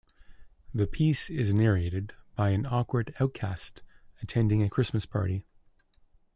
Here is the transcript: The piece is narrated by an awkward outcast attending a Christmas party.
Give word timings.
The 0.73 0.87
piece 0.87 1.29
is 1.29 1.53
narrated 1.53 2.15
by 2.35 2.49
an 2.49 2.65
awkward 2.65 3.13
outcast 3.19 3.83
attending 4.23 4.63
a 4.63 4.67
Christmas 4.71 5.05
party. 5.05 5.45